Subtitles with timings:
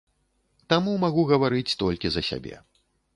[0.73, 2.55] Таму магу гаварыць толькі за сябе.